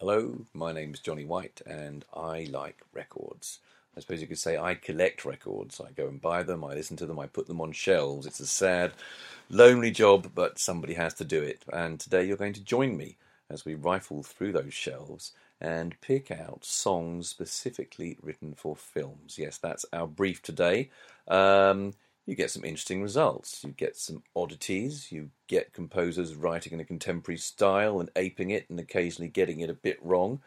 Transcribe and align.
Hello, 0.00 0.46
my 0.54 0.72
name's 0.72 0.98
Johnny 0.98 1.26
White, 1.26 1.60
and 1.66 2.06
I 2.14 2.48
like 2.50 2.80
records. 2.94 3.58
I 3.94 4.00
suppose 4.00 4.22
you 4.22 4.26
could 4.26 4.38
say 4.38 4.56
I 4.56 4.74
collect 4.74 5.26
records. 5.26 5.78
I 5.78 5.90
go 5.90 6.08
and 6.08 6.18
buy 6.18 6.42
them, 6.42 6.64
I 6.64 6.72
listen 6.72 6.96
to 6.96 7.06
them, 7.06 7.18
I 7.18 7.26
put 7.26 7.46
them 7.48 7.60
on 7.60 7.72
shelves. 7.72 8.24
It's 8.24 8.40
a 8.40 8.46
sad, 8.46 8.92
lonely 9.50 9.90
job, 9.90 10.30
but 10.34 10.58
somebody 10.58 10.94
has 10.94 11.12
to 11.14 11.24
do 11.26 11.42
it. 11.42 11.66
And 11.70 12.00
today 12.00 12.24
you're 12.24 12.38
going 12.38 12.54
to 12.54 12.64
join 12.64 12.96
me 12.96 13.18
as 13.50 13.66
we 13.66 13.74
rifle 13.74 14.22
through 14.22 14.52
those 14.52 14.72
shelves 14.72 15.32
and 15.60 16.00
pick 16.00 16.30
out 16.30 16.64
songs 16.64 17.28
specifically 17.28 18.16
written 18.22 18.54
for 18.54 18.74
films. 18.74 19.36
Yes, 19.36 19.58
that's 19.58 19.84
our 19.92 20.06
brief 20.06 20.40
today. 20.40 20.88
Um, 21.28 21.92
you 22.30 22.36
get 22.36 22.52
some 22.52 22.64
interesting 22.64 23.02
results. 23.02 23.64
You 23.64 23.72
get 23.72 23.96
some 23.96 24.22
oddities. 24.36 25.10
You 25.10 25.30
get 25.48 25.72
composers 25.72 26.36
writing 26.36 26.72
in 26.72 26.78
a 26.78 26.84
contemporary 26.84 27.38
style 27.38 27.98
and 27.98 28.08
aping 28.14 28.50
it 28.50 28.70
and 28.70 28.78
occasionally 28.78 29.28
getting 29.28 29.60
it 29.60 29.68
a 29.68 29.74
bit 29.74 29.98
wrong. 30.00 30.40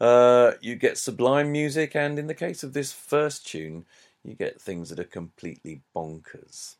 Uh, 0.00 0.52
you 0.62 0.74
get 0.74 0.96
sublime 0.96 1.52
music, 1.52 1.94
and 1.94 2.18
in 2.18 2.28
the 2.28 2.34
case 2.34 2.62
of 2.62 2.72
this 2.72 2.94
first 2.94 3.46
tune, 3.46 3.84
you 4.24 4.34
get 4.34 4.58
things 4.58 4.88
that 4.88 4.98
are 4.98 5.04
completely 5.04 5.82
bonkers. 5.94 6.76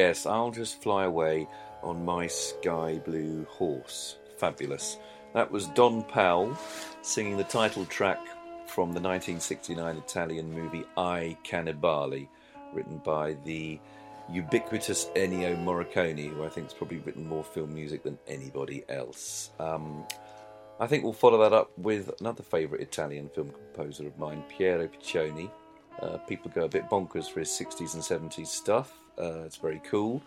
Yes, 0.00 0.24
I'll 0.24 0.50
just 0.50 0.80
fly 0.80 1.04
away 1.04 1.46
on 1.82 2.06
my 2.06 2.26
sky 2.26 2.98
blue 3.04 3.44
horse. 3.50 4.16
Fabulous. 4.38 4.96
That 5.34 5.50
was 5.50 5.66
Don 5.66 6.04
Powell 6.04 6.56
singing 7.02 7.36
the 7.36 7.44
title 7.44 7.84
track 7.84 8.18
from 8.66 8.94
the 8.94 9.00
1969 9.00 9.98
Italian 9.98 10.50
movie 10.54 10.84
I 10.96 11.36
Cannibali, 11.44 12.28
written 12.72 12.96
by 13.04 13.36
the 13.44 13.78
ubiquitous 14.32 15.10
Ennio 15.16 15.54
Morricone, 15.62 16.30
who 16.32 16.44
I 16.44 16.48
think 16.48 16.68
has 16.68 16.74
probably 16.74 17.00
written 17.00 17.28
more 17.28 17.44
film 17.44 17.74
music 17.74 18.02
than 18.02 18.18
anybody 18.26 18.84
else. 18.88 19.50
Um, 19.58 20.06
I 20.80 20.86
think 20.86 21.04
we'll 21.04 21.12
follow 21.12 21.42
that 21.42 21.52
up 21.52 21.76
with 21.76 22.10
another 22.20 22.42
favourite 22.42 22.82
Italian 22.82 23.28
film 23.28 23.50
composer 23.50 24.06
of 24.06 24.18
mine, 24.18 24.44
Piero 24.48 24.88
Piccioni. 24.88 25.50
Uh, 26.00 26.16
people 26.26 26.50
go 26.54 26.64
a 26.64 26.68
bit 26.68 26.88
bonkers 26.88 27.30
for 27.30 27.40
his 27.40 27.50
60s 27.50 27.92
and 27.92 28.02
70s 28.02 28.46
stuff. 28.46 28.99
Uh, 29.18 29.42
it's 29.44 29.56
very 29.56 29.80
cool. 29.84 30.22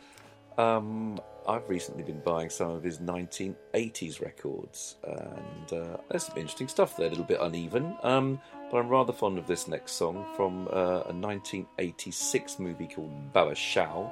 Um, 0.57 1.19
I've 1.47 1.68
recently 1.68 2.03
been 2.03 2.21
buying 2.21 2.50
some 2.50 2.71
of 2.71 2.83
his 2.83 3.00
1980s 3.00 4.21
records, 4.21 4.95
and 5.03 5.74
uh, 5.74 5.97
there's 6.09 6.27
some 6.27 6.38
interesting 6.38 6.68
stuff 6.68 6.95
there. 6.95 7.07
A 7.07 7.09
little 7.09 7.25
bit 7.25 7.39
uneven, 7.41 7.95
um, 8.03 8.39
but 8.71 8.77
I'm 8.77 8.88
rather 8.88 9.13
fond 9.13 9.38
of 9.38 9.47
this 9.47 9.68
next 9.68 9.94
song 9.94 10.25
from 10.35 10.68
uh, 10.68 11.03
a 11.06 11.13
1986 11.13 12.59
movie 12.59 12.88
called 12.88 13.33
Baba 13.33 13.56
Shao. 13.56 14.12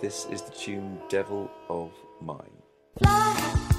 This 0.00 0.26
is 0.26 0.42
the 0.42 0.52
tune 0.52 0.98
"Devil 1.08 1.50
of 1.68 1.92
Mine." 2.20 3.71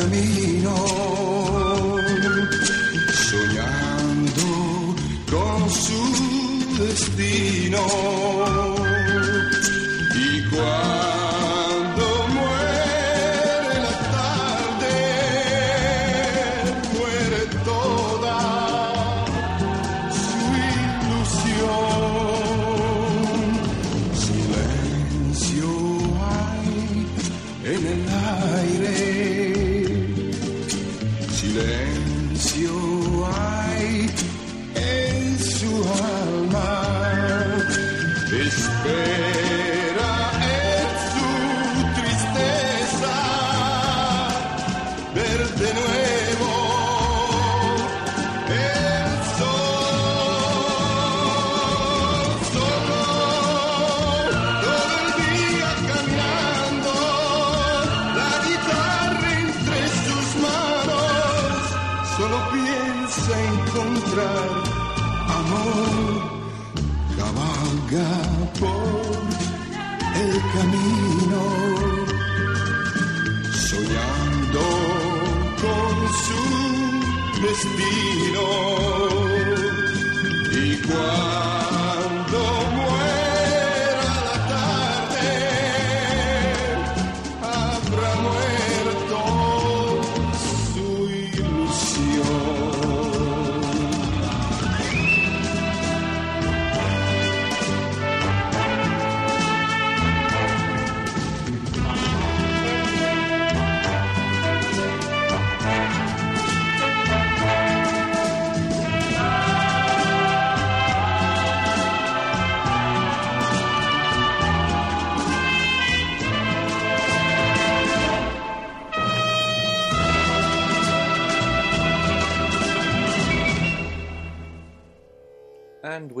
Camino, 0.00 0.74
soñando 3.28 4.48
con 5.30 5.70
su 5.70 6.00
destino. 6.78 8.39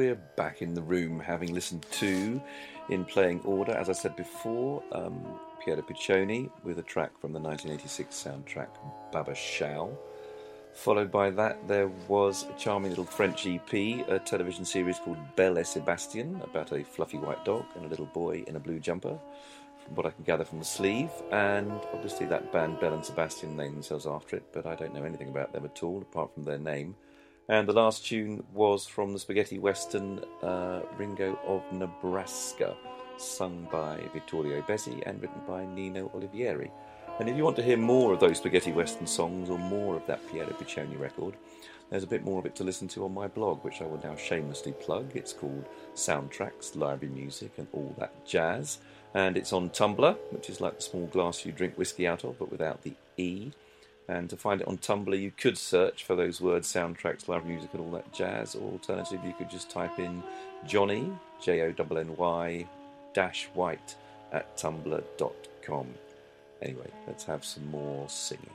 We're 0.00 0.14
back 0.14 0.62
in 0.62 0.72
the 0.72 0.80
room 0.80 1.20
having 1.20 1.52
listened 1.52 1.84
to, 1.90 2.40
in 2.88 3.04
playing 3.04 3.38
order, 3.42 3.72
as 3.72 3.90
I 3.90 3.92
said 3.92 4.16
before, 4.16 4.82
um, 4.92 5.22
Piero 5.62 5.82
Piccioni 5.82 6.50
with 6.64 6.78
a 6.78 6.82
track 6.82 7.10
from 7.20 7.34
the 7.34 7.38
1986 7.38 8.16
soundtrack 8.16 8.68
Baba 9.12 9.34
Shao. 9.34 9.90
Followed 10.72 11.10
by 11.10 11.28
that, 11.28 11.68
there 11.68 11.88
was 12.08 12.46
a 12.48 12.58
charming 12.58 12.88
little 12.88 13.04
French 13.04 13.46
EP, 13.46 13.74
a 14.08 14.18
television 14.24 14.64
series 14.64 14.98
called 14.98 15.18
Belle 15.36 15.58
et 15.58 15.66
Sebastian, 15.66 16.40
about 16.44 16.72
a 16.72 16.82
fluffy 16.82 17.18
white 17.18 17.44
dog 17.44 17.66
and 17.76 17.84
a 17.84 17.88
little 17.88 18.06
boy 18.06 18.42
in 18.46 18.56
a 18.56 18.60
blue 18.60 18.78
jumper, 18.78 19.18
from 19.84 19.94
what 19.96 20.06
I 20.06 20.12
can 20.12 20.24
gather 20.24 20.46
from 20.46 20.60
the 20.60 20.64
sleeve. 20.64 21.10
And 21.30 21.78
obviously, 21.92 22.24
that 22.24 22.50
band 22.54 22.80
Belle 22.80 22.94
and 22.94 23.04
Sebastian 23.04 23.54
named 23.54 23.74
themselves 23.74 24.06
after 24.06 24.36
it, 24.36 24.44
but 24.50 24.64
I 24.64 24.76
don't 24.76 24.94
know 24.94 25.04
anything 25.04 25.28
about 25.28 25.52
them 25.52 25.66
at 25.66 25.82
all, 25.82 26.00
apart 26.00 26.32
from 26.32 26.44
their 26.44 26.58
name. 26.58 26.96
And 27.50 27.66
the 27.66 27.72
last 27.72 28.06
tune 28.06 28.44
was 28.54 28.86
from 28.86 29.12
the 29.12 29.18
spaghetti 29.18 29.58
western 29.58 30.20
uh, 30.40 30.82
Ringo 30.96 31.36
of 31.44 31.64
Nebraska, 31.72 32.76
sung 33.16 33.66
by 33.72 33.98
Vittorio 34.12 34.62
Bezzi 34.62 35.02
and 35.04 35.20
written 35.20 35.40
by 35.48 35.66
Nino 35.66 36.12
Oliviero. 36.14 36.70
And 37.18 37.28
if 37.28 37.36
you 37.36 37.42
want 37.42 37.56
to 37.56 37.64
hear 37.64 37.76
more 37.76 38.14
of 38.14 38.20
those 38.20 38.38
spaghetti 38.38 38.70
western 38.70 39.08
songs 39.08 39.50
or 39.50 39.58
more 39.58 39.96
of 39.96 40.06
that 40.06 40.24
Piero 40.30 40.46
Piccioni 40.52 40.96
record, 40.96 41.34
there's 41.90 42.04
a 42.04 42.06
bit 42.06 42.22
more 42.22 42.38
of 42.38 42.46
it 42.46 42.54
to 42.54 42.62
listen 42.62 42.86
to 42.86 43.04
on 43.04 43.12
my 43.12 43.26
blog, 43.26 43.64
which 43.64 43.82
I 43.82 43.86
will 43.86 44.00
now 44.04 44.14
shamelessly 44.14 44.70
plug. 44.74 45.10
It's 45.16 45.32
called 45.32 45.68
Soundtracks, 45.96 46.76
Library 46.76 47.12
Music, 47.12 47.50
and 47.58 47.66
All 47.72 47.92
That 47.98 48.24
Jazz. 48.24 48.78
And 49.12 49.36
it's 49.36 49.52
on 49.52 49.70
Tumblr, 49.70 50.16
which 50.30 50.48
is 50.50 50.60
like 50.60 50.76
the 50.76 50.82
small 50.82 51.06
glass 51.06 51.44
you 51.44 51.50
drink 51.50 51.76
whiskey 51.76 52.06
out 52.06 52.22
of, 52.22 52.38
but 52.38 52.52
without 52.52 52.82
the 52.82 52.94
E. 53.16 53.50
And 54.10 54.28
to 54.30 54.36
find 54.36 54.60
it 54.60 54.66
on 54.66 54.78
Tumblr, 54.78 55.16
you 55.22 55.30
could 55.30 55.56
search 55.56 56.02
for 56.02 56.16
those 56.16 56.40
words, 56.40 56.70
soundtracks, 56.70 57.28
live 57.28 57.46
music, 57.46 57.70
and 57.72 57.80
all 57.80 57.92
that 57.92 58.12
jazz. 58.12 58.56
Or 58.56 58.72
alternatively, 58.72 59.28
you 59.28 59.34
could 59.34 59.48
just 59.48 59.70
type 59.70 60.00
in 60.00 60.24
Johnny, 60.66 61.12
J 61.40 61.60
O 61.62 61.66
N 61.68 61.96
N 61.96 62.16
Y, 62.16 62.66
dash 63.14 63.48
white 63.54 63.94
at 64.32 64.56
tumblr.com. 64.56 65.86
Anyway, 66.60 66.90
let's 67.06 67.22
have 67.22 67.44
some 67.44 67.70
more 67.70 68.08
singing. 68.08 68.50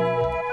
I 0.00 0.49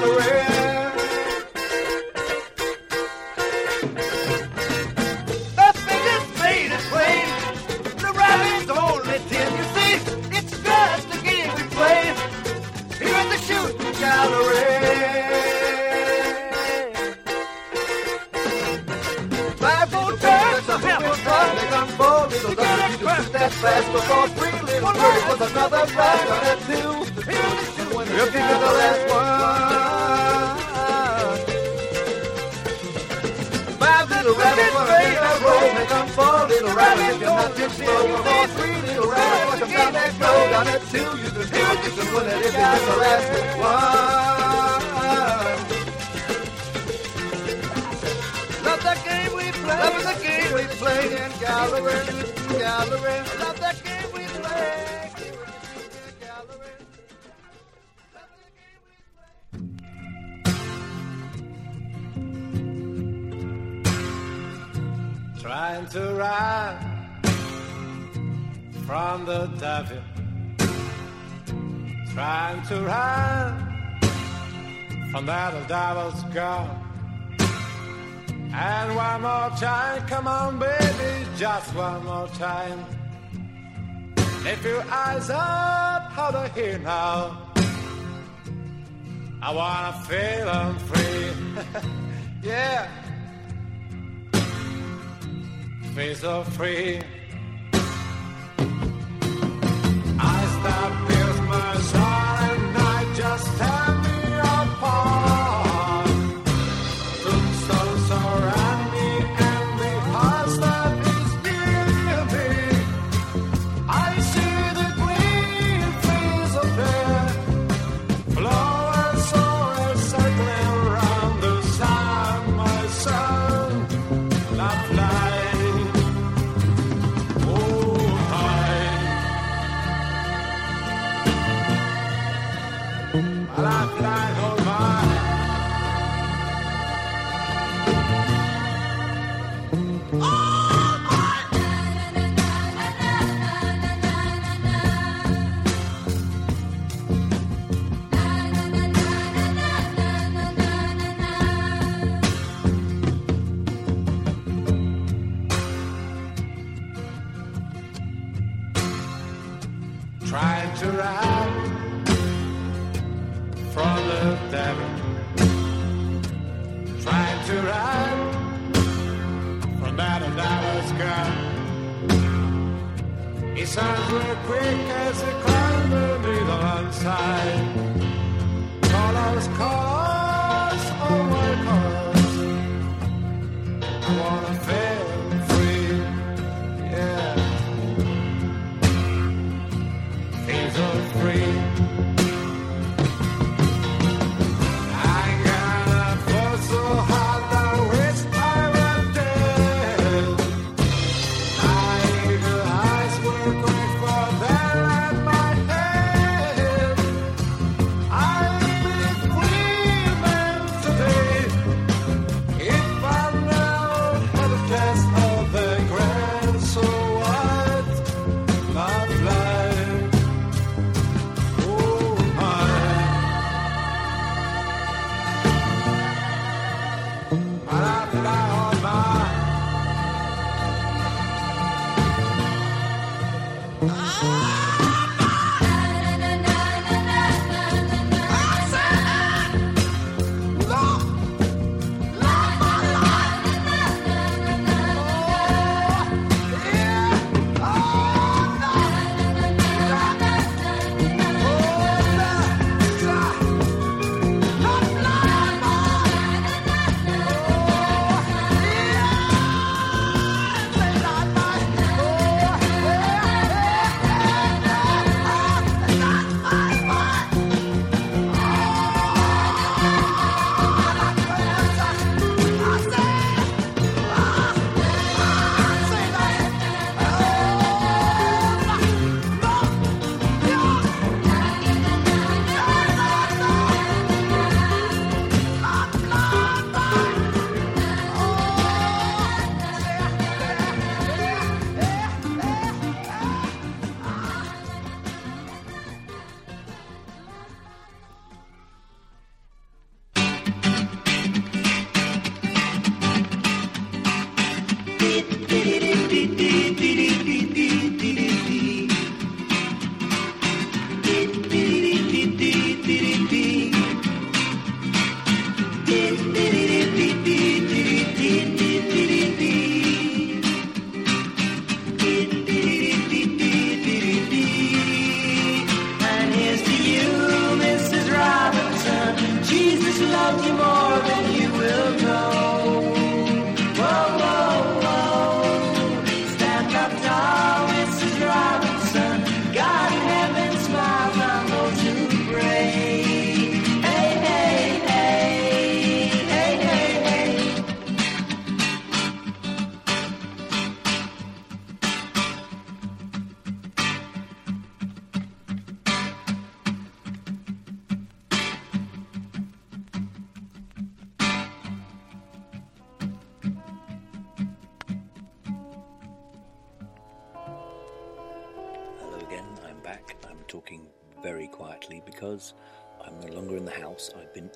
shooting 0.00 0.51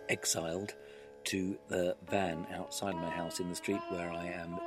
exiled 0.09 0.75
to 1.25 1.59
the 1.69 1.97
van 2.09 2.47
outside 2.55 2.95
my 2.95 3.11
house 3.11 3.41
in 3.41 3.49
the 3.49 3.55
street 3.55 3.81
where 3.91 4.11
I 4.11 4.27
am 4.27 4.59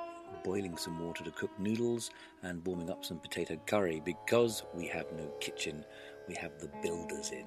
boiling 0.43 0.77
some 0.77 0.99
water 0.99 1.23
to 1.23 1.31
cook 1.31 1.51
noodles 1.59 2.11
and 2.43 2.65
warming 2.65 2.89
up 2.89 3.03
some 3.05 3.19
potato 3.19 3.57
curry 3.65 4.01
because 4.03 4.63
we 4.73 4.87
have 4.87 5.05
no 5.13 5.27
kitchen. 5.39 5.85
We 6.27 6.35
have 6.35 6.59
the 6.59 6.69
builders 6.81 7.31
in. 7.31 7.45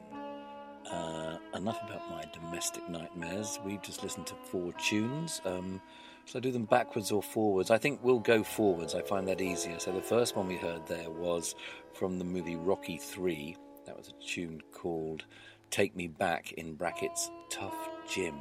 Uh, 0.91 1.39
enough 1.55 1.81
about 1.85 2.11
my 2.11 2.25
domestic 2.33 2.87
nightmares. 2.89 3.59
We've 3.65 3.83
just 3.83 4.03
listened 4.03 4.27
to 4.27 4.35
four 4.35 4.73
tunes. 4.75 5.41
Um, 5.45 5.81
shall 6.25 6.39
I 6.39 6.41
do 6.41 6.51
them 6.51 6.65
backwards 6.65 7.13
or 7.13 7.23
forwards? 7.23 7.71
I 7.71 7.79
think 7.79 8.01
we'll 8.03 8.19
go 8.19 8.43
forwards. 8.43 8.95
I 8.95 9.03
find 9.03 9.27
that 9.29 9.41
easier. 9.41 9.79
So 9.79 9.93
the 9.93 10.03
first 10.03 10.37
one 10.37 10.49
we 10.49 10.57
heard 10.57 10.87
there 10.87 11.11
was 11.11 11.55
from 11.95 12.19
the 12.19 12.25
movie 12.25 12.57
Rocky 12.57 12.97
3. 12.97 13.57
That 13.87 13.97
was 13.97 14.09
a 14.09 14.27
tune 14.27 14.61
called 14.73 15.25
Take 15.73 15.97
Me 15.97 16.07
Back, 16.07 16.53
in 16.53 16.75
brackets, 16.75 17.31
Tough 17.49 17.89
Gym. 18.07 18.39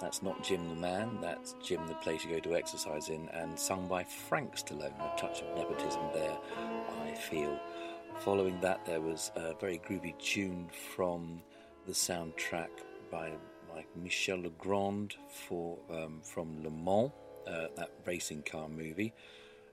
That's 0.00 0.24
not 0.24 0.42
Jim 0.42 0.68
the 0.68 0.74
man, 0.74 1.18
that's 1.20 1.54
gym 1.64 1.86
the 1.86 1.94
place 1.94 2.24
you 2.24 2.30
go 2.30 2.40
to 2.40 2.56
exercise 2.56 3.10
in, 3.10 3.28
and 3.28 3.56
sung 3.56 3.86
by 3.86 4.02
Frank 4.02 4.56
Stallone. 4.56 4.98
A 4.98 5.16
touch 5.16 5.40
of 5.40 5.56
nepotism 5.56 6.02
there, 6.12 6.36
I 7.04 7.14
feel. 7.14 7.60
Following 8.18 8.60
that, 8.60 8.84
there 8.84 9.00
was 9.00 9.30
a 9.36 9.54
very 9.54 9.78
groovy 9.88 10.18
tune 10.18 10.68
from 10.96 11.40
the 11.86 11.92
soundtrack 11.92 12.70
by 13.08 13.30
like 13.72 13.86
Michel 13.96 14.38
Legrand 14.38 15.14
for 15.28 15.78
um, 15.88 16.22
from 16.24 16.60
Le 16.64 16.70
Mans, 16.70 17.12
uh, 17.46 17.68
that 17.76 17.90
racing 18.04 18.42
car 18.42 18.68
movie. 18.68 19.12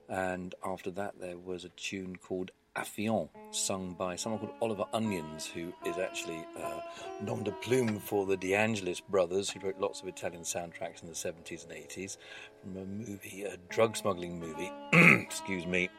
And 0.07 0.53
after 0.63 0.91
that, 0.91 1.19
there 1.19 1.39
was 1.39 1.65
a 1.65 1.69
tune 1.69 2.15
called 2.17 2.51
Afyon, 2.77 3.27
sung 3.51 3.95
by 3.99 4.15
someone 4.15 4.39
called 4.39 4.53
Oliver 4.61 4.85
Onions, 4.93 5.45
who 5.45 5.73
is 5.85 5.97
actually 5.97 6.45
uh, 6.57 6.79
nom 7.21 7.43
de 7.43 7.51
plume 7.51 7.99
for 7.99 8.25
the 8.25 8.37
De 8.37 8.55
Angelis 8.55 9.01
brothers, 9.01 9.49
who 9.49 9.59
wrote 9.59 9.77
lots 9.77 10.01
of 10.01 10.07
Italian 10.07 10.43
soundtracks 10.43 11.01
in 11.01 11.09
the 11.09 11.13
70s 11.13 11.63
and 11.63 11.73
80s, 11.73 12.15
from 12.61 12.77
a 12.77 12.85
movie, 12.85 13.43
a 13.43 13.57
drug 13.67 13.97
smuggling 13.97 14.39
movie, 14.39 14.71
excuse 15.21 15.65
me, 15.65 15.89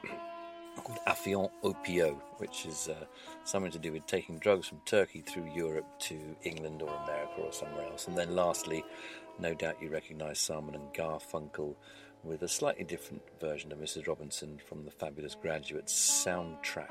called 0.82 0.98
Afyon 1.06 1.50
Oppio, 1.62 2.18
which 2.38 2.64
is 2.64 2.88
uh, 2.88 3.04
something 3.44 3.70
to 3.70 3.78
do 3.78 3.92
with 3.92 4.06
taking 4.06 4.38
drugs 4.38 4.66
from 4.66 4.80
Turkey 4.86 5.20
through 5.20 5.52
Europe 5.54 5.86
to 6.00 6.18
England 6.42 6.80
or 6.80 6.88
America 7.04 7.42
or 7.42 7.52
somewhere 7.52 7.86
else. 7.86 8.08
And 8.08 8.16
then 8.16 8.34
lastly, 8.34 8.82
no 9.38 9.52
doubt 9.52 9.76
you 9.82 9.90
recognise 9.90 10.38
Simon 10.38 10.74
and 10.74 10.92
Garfunkel 10.94 11.74
with 12.24 12.42
a 12.42 12.48
slightly 12.48 12.84
different 12.84 13.22
version 13.40 13.72
of 13.72 13.78
Mrs. 13.78 14.06
Robinson 14.06 14.60
from 14.64 14.84
the 14.84 14.90
Fabulous 14.90 15.34
Graduates 15.34 16.24
soundtrack. 16.24 16.88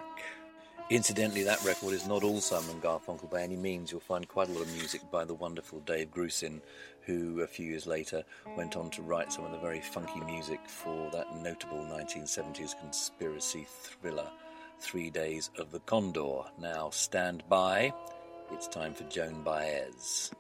Incidentally, 0.90 1.44
that 1.44 1.64
record 1.64 1.94
is 1.94 2.06
not 2.06 2.22
all 2.22 2.42
Simon 2.42 2.82
Garfunkel 2.82 3.32
by 3.32 3.42
any 3.42 3.56
means. 3.56 3.92
You'll 3.92 4.02
find 4.02 4.28
quite 4.28 4.50
a 4.50 4.52
lot 4.52 4.64
of 4.64 4.74
music 4.74 5.00
by 5.10 5.24
the 5.24 5.34
wonderful 5.34 5.80
Dave 5.80 6.12
Grusin, 6.12 6.60
who 7.04 7.40
a 7.42 7.48
few 7.48 7.66
years 7.66 7.88
later 7.88 8.26
went 8.58 8.76
on 8.76 8.90
to 8.90 9.02
write 9.02 9.32
some 9.32 9.46
of 9.46 9.54
the 9.54 9.58
very 9.60 9.80
funky 9.80 10.20
music 10.20 10.60
for 10.68 11.10
that 11.12 11.34
notable 11.42 11.78
1970s 11.78 12.78
conspiracy 12.78 13.66
thriller, 13.70 14.30
Three 14.80 15.10
Days 15.10 15.50
of 15.58 15.72
the 15.72 15.80
Condor. 15.80 16.42
Now 16.60 16.90
stand 16.90 17.44
by. 17.48 17.94
It's 18.52 18.68
time 18.68 18.94
for 18.94 19.06
Joan 19.06 19.44
Baez. 19.44 20.32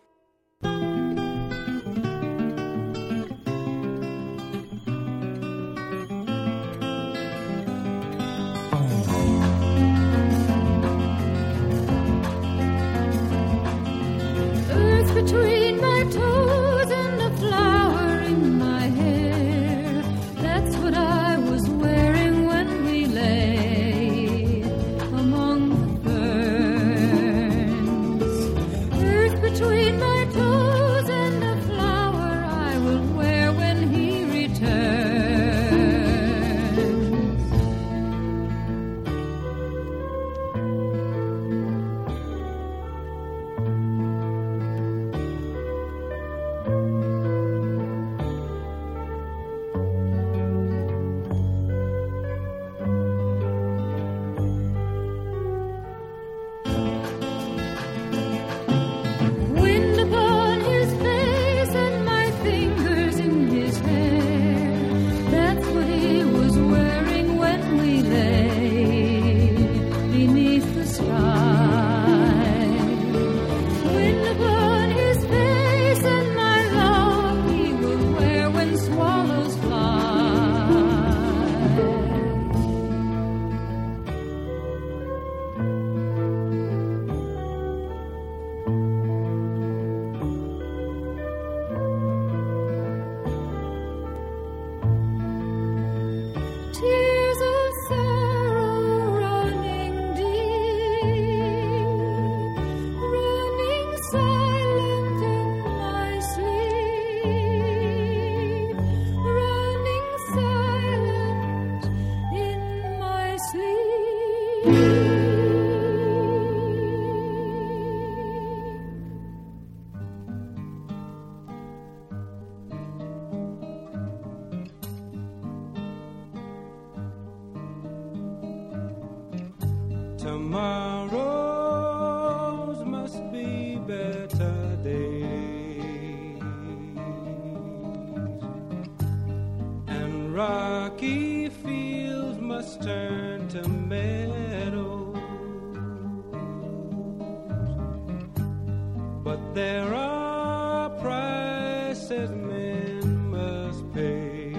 But 149.31 149.55
there 149.55 149.93
are 149.93 150.89
prices 150.99 152.31
men 152.31 153.29
must 153.29 153.81
pay 153.93 154.51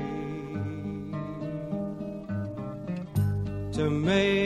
to 3.75 3.91
make 3.91 4.42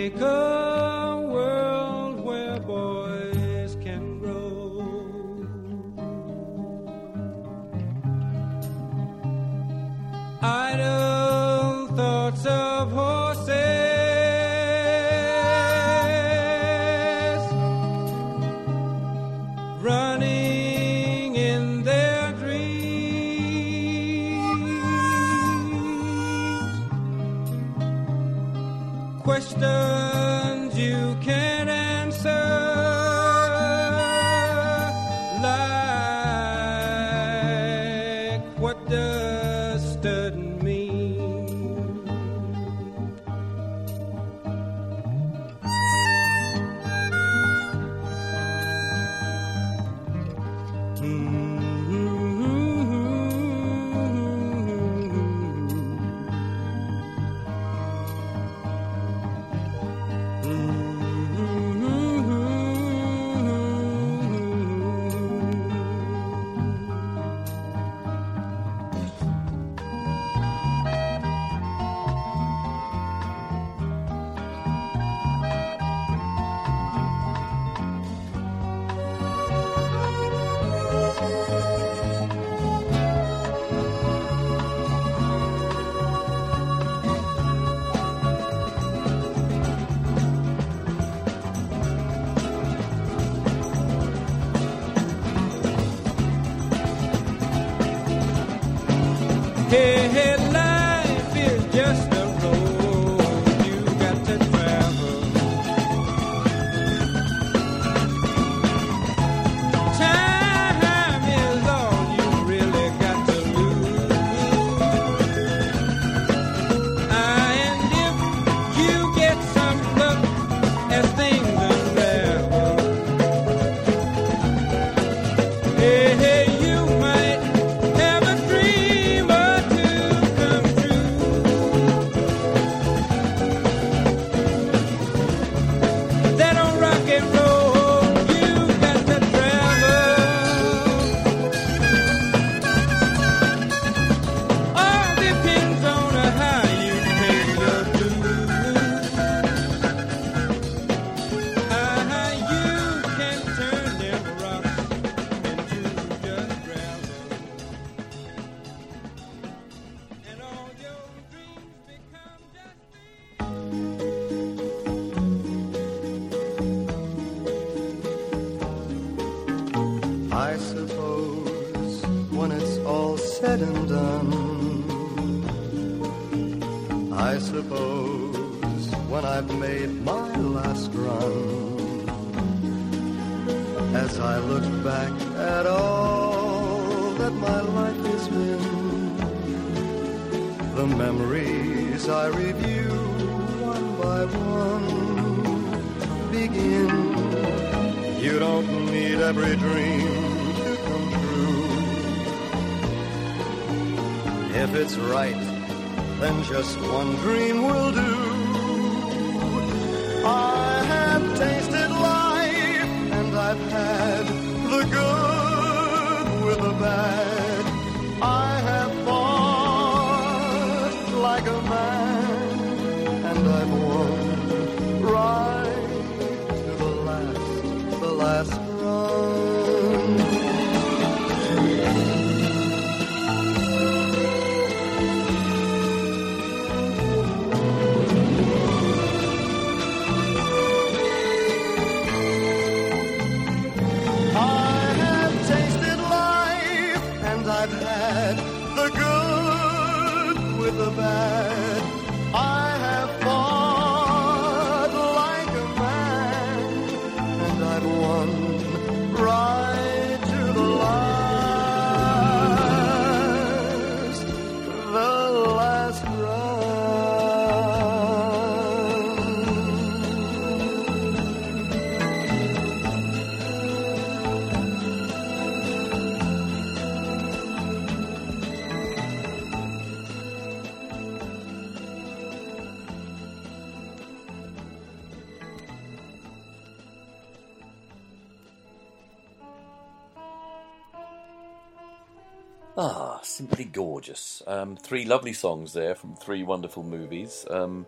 gorgeous. 293.77 294.43
Um, 294.47 294.75
three 294.75 295.05
lovely 295.05 295.35
songs 295.35 295.75
there 295.75 295.95
from 295.95 296.17
three 296.17 296.43
wonderful 296.43 296.83
movies, 296.83 297.45
um, 297.51 297.87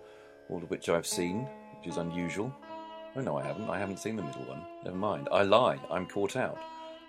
all 0.50 0.62
of 0.62 0.68
which 0.68 0.90
I've 0.90 1.06
seen, 1.06 1.48
which 1.78 1.88
is 1.88 1.96
unusual. 1.96 2.54
Oh 3.16 3.22
no, 3.22 3.38
I 3.38 3.42
haven't. 3.42 3.70
I 3.70 3.78
haven't 3.78 3.98
seen 3.98 4.16
the 4.16 4.22
middle 4.22 4.44
one. 4.44 4.62
Never 4.84 4.98
mind. 4.98 5.30
I 5.32 5.44
lie. 5.44 5.78
I'm 5.90 6.04
caught 6.04 6.36
out. 6.36 6.58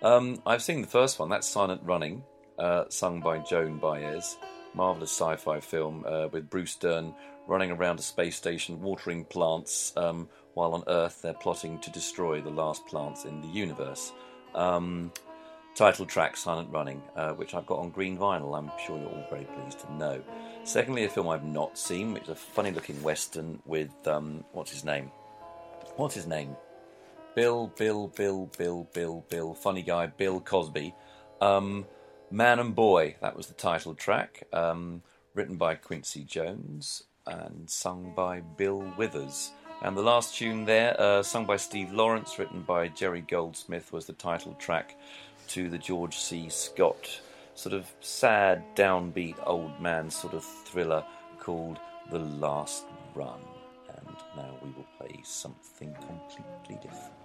Um, 0.02 0.40
I've 0.46 0.62
seen 0.62 0.80
the 0.80 0.88
first 0.88 1.18
one. 1.18 1.28
That's 1.28 1.46
Silent 1.46 1.82
Running, 1.84 2.24
uh, 2.58 2.84
sung 2.88 3.20
by 3.20 3.40
Joan 3.40 3.76
Baez. 3.78 4.38
Marvelous 4.72 5.10
sci-fi 5.10 5.60
film 5.60 6.04
uh, 6.06 6.28
with 6.28 6.48
Bruce 6.48 6.76
Dern 6.76 7.14
running 7.46 7.72
around 7.72 7.98
a 7.98 8.02
space 8.02 8.36
station, 8.36 8.80
watering 8.80 9.26
plants, 9.26 9.92
um, 9.96 10.26
while 10.54 10.72
on 10.72 10.84
Earth 10.86 11.20
they're 11.20 11.34
plotting 11.34 11.80
to 11.80 11.90
destroy 11.90 12.40
the 12.40 12.50
last 12.50 12.86
plants 12.86 13.26
in 13.26 13.42
the 13.42 13.48
universe. 13.48 14.12
Um, 14.54 15.12
title 15.80 16.04
track 16.04 16.36
Silent 16.36 16.68
Running, 16.70 17.02
uh, 17.16 17.30
which 17.30 17.54
I've 17.54 17.64
got 17.64 17.78
on 17.78 17.88
green 17.88 18.18
vinyl. 18.18 18.54
I'm 18.54 18.70
sure 18.84 18.98
you're 18.98 19.08
all 19.08 19.26
very 19.30 19.46
pleased 19.46 19.80
to 19.80 19.90
know. 19.94 20.22
Secondly, 20.62 21.04
a 21.04 21.08
film 21.08 21.26
I've 21.26 21.42
not 21.42 21.78
seen, 21.78 22.12
which 22.12 22.24
is 22.24 22.28
a 22.28 22.34
funny 22.34 22.70
looking 22.70 23.02
western 23.02 23.62
with, 23.64 23.90
um, 24.06 24.44
what's 24.52 24.70
his 24.70 24.84
name? 24.84 25.10
What's 25.96 26.14
his 26.14 26.26
name? 26.26 26.54
Bill, 27.34 27.72
Bill, 27.78 28.08
Bill, 28.08 28.50
Bill, 28.58 28.90
Bill, 28.92 29.24
Bill, 29.30 29.54
funny 29.54 29.80
guy, 29.80 30.08
Bill 30.08 30.38
Cosby. 30.38 30.94
Um, 31.40 31.86
Man 32.30 32.58
and 32.58 32.74
Boy, 32.74 33.16
that 33.22 33.34
was 33.34 33.46
the 33.46 33.54
title 33.54 33.94
track, 33.94 34.42
um, 34.52 35.00
written 35.32 35.56
by 35.56 35.76
Quincy 35.76 36.24
Jones 36.24 37.04
and 37.26 37.70
sung 37.70 38.12
by 38.14 38.40
Bill 38.40 38.84
Withers. 38.98 39.52
And 39.82 39.96
the 39.96 40.02
last 40.02 40.36
tune 40.36 40.66
there, 40.66 40.94
uh, 41.00 41.22
sung 41.22 41.46
by 41.46 41.56
Steve 41.56 41.90
Lawrence, 41.90 42.38
written 42.38 42.60
by 42.60 42.88
Jerry 42.88 43.22
Goldsmith, 43.22 43.94
was 43.94 44.04
the 44.04 44.12
title 44.12 44.52
track 44.58 44.94
to 45.50 45.68
the 45.68 45.78
George 45.78 46.16
C. 46.16 46.48
Scott 46.48 47.20
sort 47.56 47.74
of 47.74 47.92
sad, 47.98 48.62
downbeat 48.76 49.34
old 49.46 49.80
man 49.80 50.08
sort 50.08 50.32
of 50.32 50.44
thriller 50.44 51.04
called 51.40 51.80
The 52.12 52.20
Last 52.20 52.84
Run. 53.16 53.40
And 53.88 54.16
now 54.36 54.56
we 54.62 54.70
will 54.70 54.86
play 54.96 55.20
something 55.24 55.92
completely 55.94 56.76
different. 56.80 57.19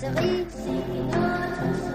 Noget 0.00 0.14
tosseri, 0.14 0.46
sikke 0.50 1.02
noget 1.10 1.87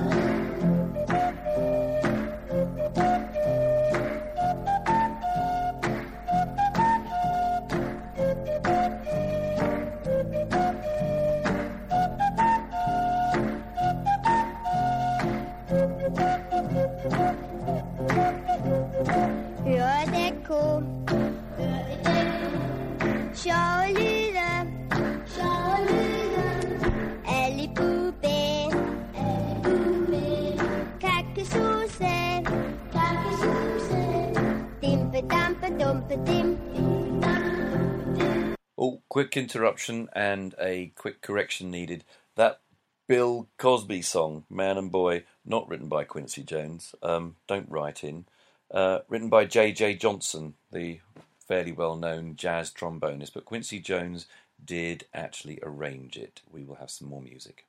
Oh, 38.77 39.01
quick 39.09 39.38
interruption 39.38 40.09
and 40.13 40.55
a 40.59 40.91
quick 40.95 41.21
correction 41.21 41.69
needed. 41.71 42.03
That 42.36 42.61
Bill 43.07 43.47
Cosby 43.57 44.01
song, 44.01 44.45
Man 44.49 44.77
and 44.77 44.91
Boy, 44.91 45.23
not 45.45 45.67
written 45.67 45.88
by 45.88 46.05
Quincy 46.05 46.43
Jones, 46.43 46.95
um, 47.03 47.36
don't 47.47 47.69
write 47.69 48.03
in, 48.03 48.25
uh, 48.71 48.99
written 49.09 49.29
by 49.29 49.45
J.J. 49.45 49.95
Johnson, 49.95 50.53
the 50.71 50.99
fairly 51.47 51.71
well 51.71 51.95
known 51.95 52.36
jazz 52.36 52.71
trombonist, 52.71 53.34
but 53.34 53.45
Quincy 53.45 53.79
Jones 53.79 54.25
did 54.63 55.05
actually 55.13 55.59
arrange 55.61 56.17
it. 56.17 56.41
We 56.51 56.63
will 56.63 56.75
have 56.75 56.91
some 56.91 57.09
more 57.09 57.21
music. 57.21 57.65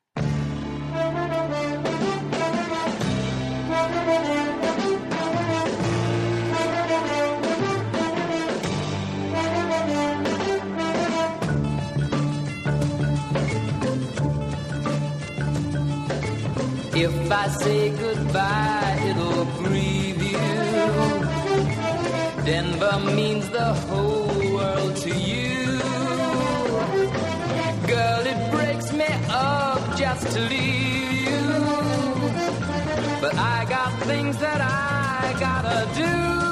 If 16.97 17.33
I 17.33 17.49
say 17.49 17.91
goodbye, 17.91 19.03
it'll 19.11 19.47
grieve 19.59 20.23
you. 20.23 20.39
Denver 22.45 23.01
means 23.17 23.49
the 23.49 23.75
whole 23.75 24.55
world 24.55 24.95
to 24.99 25.11
you. 25.11 25.81
Girl, 27.89 28.23
it 28.33 28.51
breaks 28.53 28.93
me 28.93 29.09
up 29.29 29.97
just 29.97 30.25
to 30.35 30.41
leave 30.41 31.23
you. 31.27 31.43
But 33.21 33.35
I 33.39 33.67
got 33.69 33.93
things 34.05 34.37
that 34.39 34.61
I 34.61 35.37
gotta 35.41 35.89
do. 35.99 36.44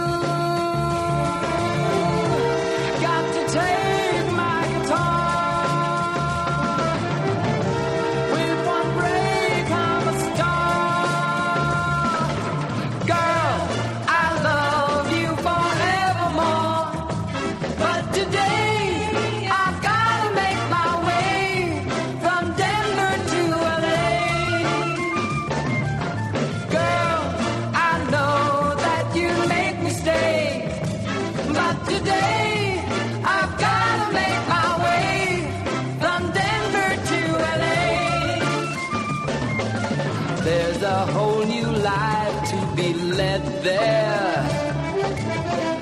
There. 43.62 44.42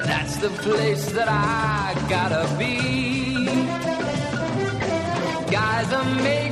That's 0.04 0.36
the 0.36 0.50
place 0.50 1.10
that 1.12 1.28
I 1.28 1.94
gotta 2.08 2.46
be. 2.58 3.46
Guys 5.50 5.92
are 5.92 6.14
making 6.22 6.49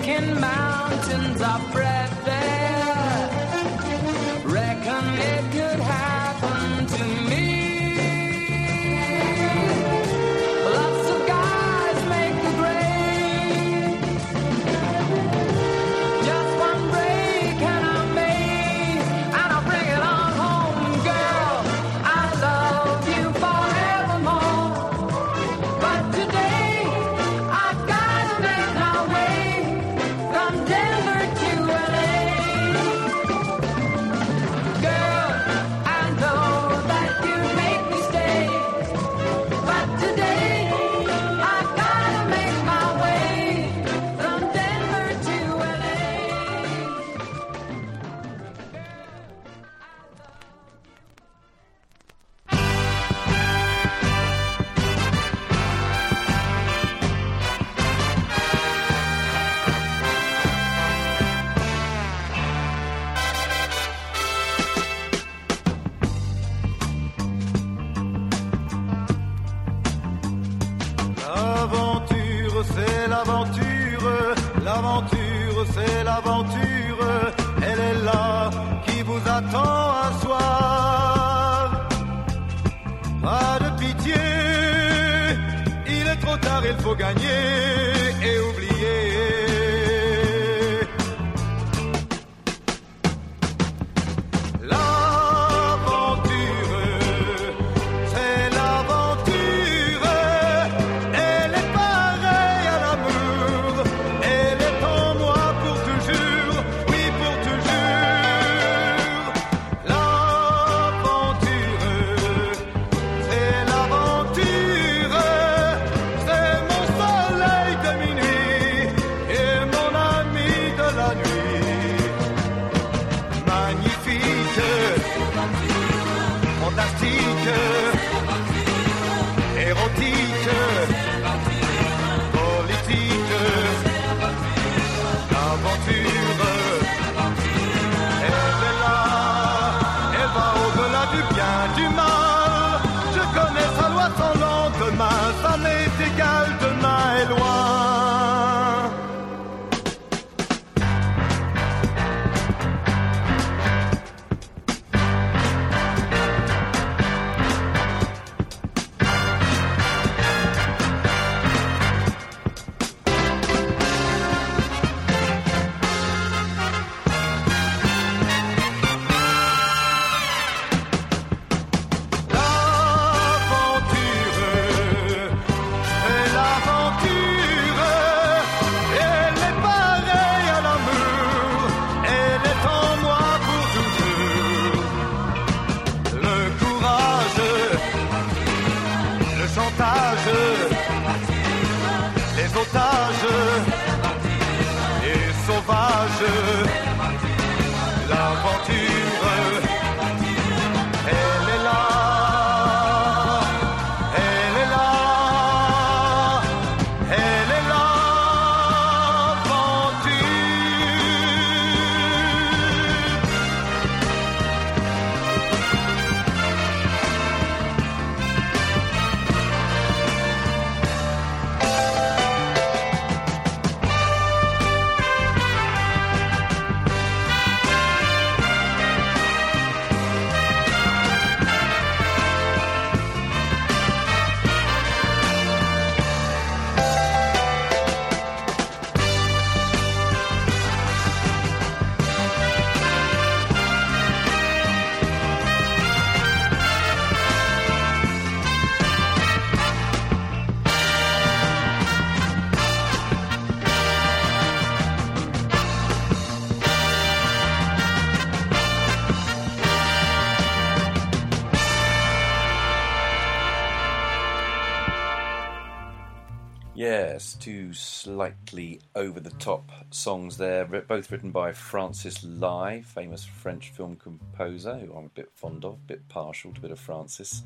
slightly 268.19 268.81
over 268.97 269.21
the 269.21 269.31
top 269.39 269.71
songs 269.91 270.37
there, 270.37 270.65
both 270.65 271.13
written 271.13 271.31
by 271.31 271.53
Francis 271.53 272.25
Lai, 272.25 272.83
famous 272.85 273.25
French 273.25 273.71
film 273.71 273.95
composer, 273.95 274.75
who 274.75 274.93
I'm 274.93 275.05
a 275.05 275.11
bit 275.11 275.31
fond 275.37 275.65
of, 275.65 275.75
a 275.75 275.87
bit 275.87 276.09
partial 276.09 276.53
to 276.53 276.59
a 276.59 276.63
bit 276.63 276.73
of 276.73 276.81
Francis. 276.81 277.45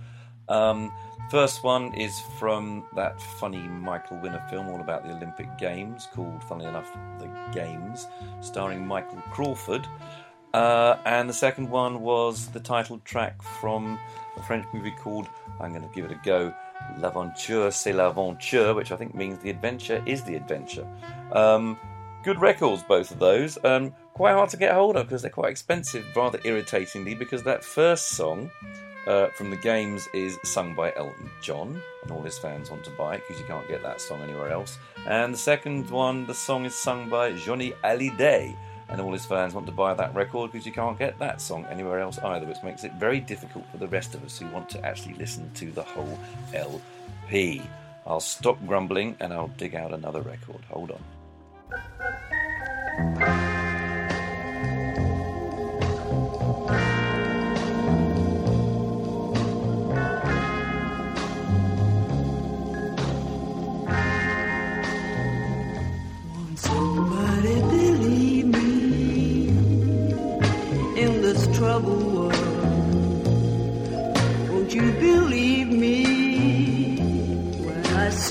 Um, 0.49 0.91
first 1.31 1.63
one 1.63 1.93
is 1.93 2.19
from 2.39 2.87
that 2.97 3.21
funny 3.39 3.59
Michael 3.59 4.17
Winner 4.23 4.43
film 4.49 4.67
all 4.71 4.81
about 4.81 5.05
the 5.05 5.15
Olympic 5.15 5.59
Games, 5.59 6.09
called, 6.15 6.43
funnily 6.45 6.71
enough, 6.71 6.91
The 7.19 7.29
Games, 7.53 8.07
starring 8.41 8.87
Michael 8.87 9.21
Crawford. 9.31 9.87
Uh, 10.55 10.97
and 11.05 11.29
the 11.29 11.35
second 11.35 11.69
one 11.69 12.01
was 12.01 12.47
the 12.47 12.61
title 12.61 12.99
track 13.05 13.43
from 13.43 13.99
a 14.39 14.43
French 14.45 14.65
movie 14.73 14.93
called, 14.93 15.29
I'm 15.61 15.75
going 15.75 15.87
to 15.87 15.95
give 15.95 16.07
it 16.07 16.13
a 16.13 16.21
go, 16.25 16.55
L'aventure, 16.99 17.73
c'est 17.73 17.93
l'aventure, 17.93 18.75
which 18.75 18.93
I 18.93 18.97
think 18.97 19.15
means 19.15 19.39
the 19.39 19.51
adventure 19.51 20.03
is 20.07 20.23
the 20.23 20.35
adventure. 20.37 20.87
Um, 21.33 21.77
good 22.23 22.41
records, 22.41 22.83
both 22.83 23.11
of 23.11 23.19
those. 23.19 23.59
Um, 23.65 23.95
quite 24.15 24.33
hard 24.33 24.51
to 24.51 24.57
get 24.57 24.73
hold 24.73 24.97
of 24.97 25.07
because 25.07 25.23
they're 25.23 25.31
quite 25.31 25.51
expensive, 25.51 26.05
rather 26.15 26.39
irritatingly, 26.45 27.15
because 27.15 27.43
that 27.45 27.65
first 27.65 28.11
song 28.11 28.51
uh, 29.07 29.29
from 29.29 29.51
the 29.51 29.57
games 29.57 30.09
is 30.15 30.39
sung 30.45 30.75
by 30.75 30.93
Elton 30.95 31.31
John, 31.41 31.81
and 32.03 32.13
all 32.13 32.23
his 32.23 32.39
fans 32.39 32.71
want 32.71 32.85
to 32.85 32.91
buy 32.93 33.17
it 33.17 33.23
because 33.27 33.41
you 33.41 33.47
can't 33.47 33.67
get 33.69 33.83
that 33.83 34.01
song 34.01 34.21
anywhere 34.23 34.51
else. 34.51 34.79
And 35.07 35.35
the 35.35 35.39
second 35.39 35.91
one, 35.91 36.27
the 36.27 36.35
song 36.35 36.65
is 36.65 36.75
sung 36.75 37.09
by 37.09 37.33
Johnny 37.33 37.73
Hallyday 37.83 38.57
and 38.93 39.01
all 39.01 39.13
his 39.13 39.25
fans 39.25 39.55
want 39.55 39.67
to 39.67 39.73
buy 39.73 39.95
that 39.95 40.15
record 40.15 40.53
because 40.53 40.67
you 40.67 40.73
can't 40.73 40.99
get 40.99 41.19
that 41.19 41.41
song 41.41 41.65
anywhere 41.71 41.99
else 41.99 42.19
either, 42.19 42.47
which 42.47 42.63
makes 42.63 42.85
it 42.85 42.93
very 42.93 43.21
difficult 43.21 43.65
for 43.71 43.79
the 43.79 43.89
rest 43.89 44.15
of 44.15 44.23
us 44.23 44.39
who 44.39 44.47
want 44.49 44.69
to 44.69 44.85
actually 44.85 45.15
listen 45.15 45.51
to 45.55 45.73
the 45.73 45.83
whole 45.83 46.19
LP. 46.53 47.63
I'll 48.07 48.21
stop 48.21 48.59
grumbling 48.67 49.17
and 49.19 49.33
I'll 49.33 49.49
dig 49.49 49.75
out 49.75 49.95
another 49.95 50.21
record. 50.21 50.61
Hold 50.69 50.93
on. 52.99 53.52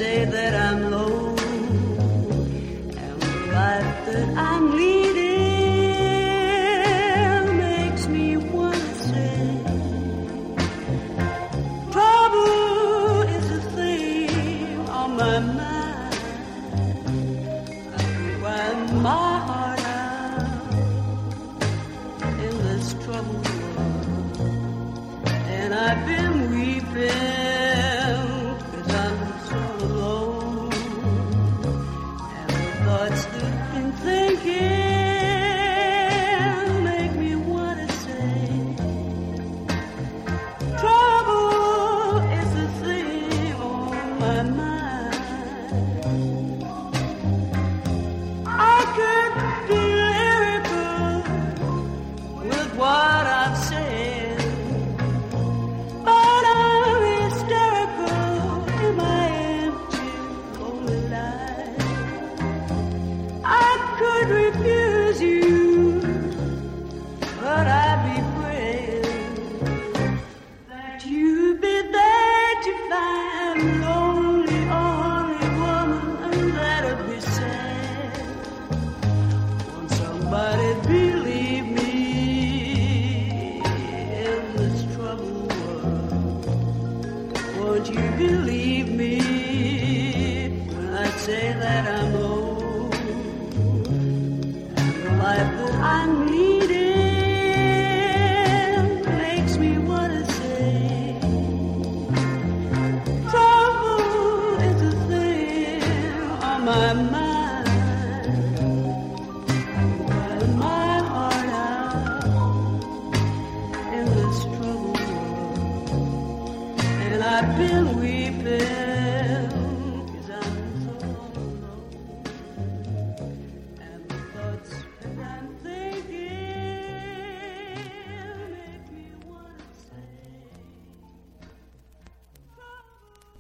say 0.02 0.26
that 0.26 0.54
I'm 0.56 0.91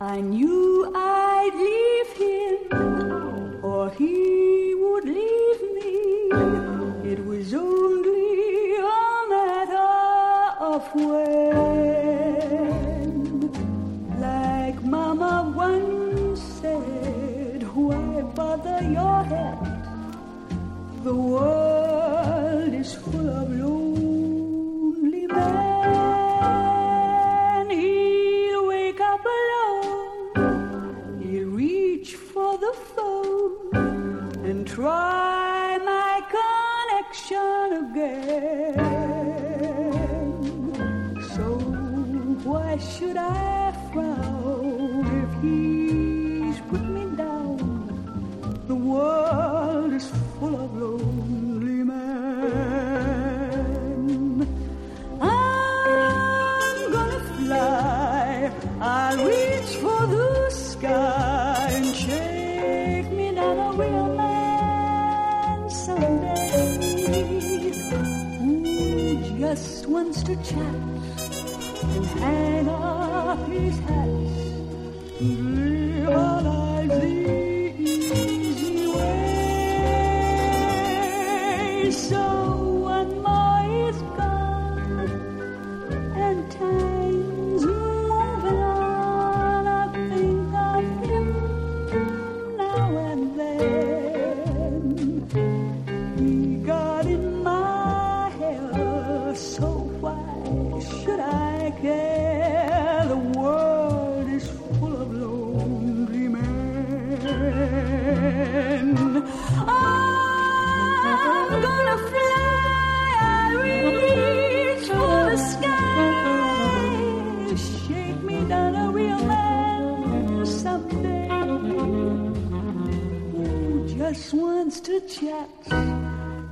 I 0.04 0.20
knew 0.20 0.92
I'd 0.96 1.52
leave. 1.54 1.91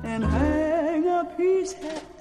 and 0.02 0.24
hang 0.24 1.08
up 1.08 1.36
his 1.36 1.72
hat. 1.74 2.19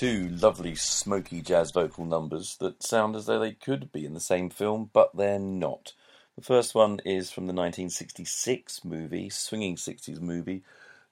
Two 0.00 0.30
lovely 0.30 0.76
smoky 0.76 1.42
jazz 1.42 1.72
vocal 1.72 2.06
numbers 2.06 2.56
that 2.56 2.82
sound 2.82 3.14
as 3.14 3.26
though 3.26 3.38
they 3.38 3.52
could 3.52 3.92
be 3.92 4.06
in 4.06 4.14
the 4.14 4.18
same 4.18 4.48
film, 4.48 4.88
but 4.94 5.14
they're 5.14 5.38
not. 5.38 5.92
The 6.38 6.42
first 6.42 6.74
one 6.74 7.02
is 7.04 7.30
from 7.30 7.46
the 7.46 7.52
1966 7.52 8.82
movie, 8.82 9.28
swinging 9.28 9.76
60s 9.76 10.18
movie, 10.18 10.62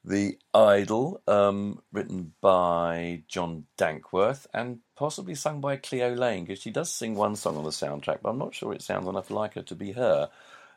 The 0.03 0.39
Idol, 0.55 1.21
um, 1.29 1.83
written 1.93 2.33
by 2.41 3.25
John 3.29 3.67
Dankworth 3.77 4.47
and 4.55 4.79
possibly 4.97 5.35
sung 5.35 5.61
by 5.61 5.77
Cleo 5.77 6.15
Laine, 6.15 6.47
because 6.47 6.63
she 6.63 6.71
does 6.71 6.91
sing 6.91 7.15
one 7.15 7.37
song 7.37 7.59
on 7.59 7.65
the 7.65 7.71
soundtrack, 7.71 8.21
but 8.23 8.31
I'm 8.31 8.39
not 8.39 8.55
sure 8.55 8.73
it 8.73 8.81
sounds 8.81 9.07
enough 9.07 9.31
like 9.31 9.53
her 9.53 9.63
to 9.65 9.75
be 9.75 9.93
her. 9.93 10.31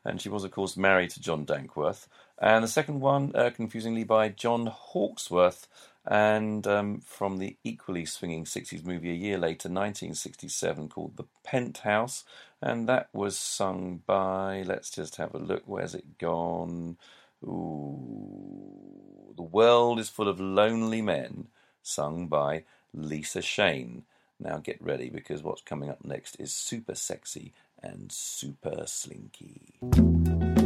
And 0.03 0.19
she 0.19 0.27
was, 0.27 0.43
of 0.43 0.51
course, 0.51 0.75
married 0.75 1.11
to 1.11 1.21
John 1.21 1.45
Dankworth. 1.45 2.07
And 2.39 2.63
the 2.63 2.67
second 2.67 2.99
one, 2.99 3.31
uh, 3.35 3.51
confusingly, 3.55 4.03
by 4.03 4.29
John 4.29 4.65
Hawksworth, 4.65 5.67
and 6.05 6.65
um, 6.65 7.01
from 7.05 7.37
the 7.37 7.57
equally 7.63 8.05
swinging 8.05 8.45
60s 8.45 8.83
movie 8.83 9.11
a 9.11 9.15
year 9.15 9.37
later, 9.37 9.69
1967, 9.69 10.89
called 10.89 11.17
The 11.17 11.25
Penthouse, 11.43 12.23
and 12.61 12.89
that 12.89 13.09
was 13.13 13.37
sung 13.37 14.01
by, 14.05 14.63
let's 14.65 14.89
just 14.89 15.17
have 15.17 15.33
a 15.35 15.39
look, 15.39 15.63
where's 15.65 15.95
it 15.95 16.17
gone? 16.17 16.97
Ooh, 17.43 19.33
The 19.35 19.43
World 19.43 19.99
is 19.99 20.09
Full 20.09 20.27
of 20.27 20.39
Lonely 20.39 21.01
Men, 21.01 21.47
sung 21.83 22.27
by 22.27 22.63
Lisa 22.93 23.41
Shane. 23.41 24.03
Now 24.39 24.57
get 24.57 24.81
ready 24.81 25.09
because 25.09 25.43
what's 25.43 25.61
coming 25.61 25.89
up 25.89 26.03
next 26.03 26.35
is 26.39 26.51
super 26.51 26.95
sexy 26.95 27.53
and 27.83 28.11
super 28.11 28.83
slinky. 28.87 30.60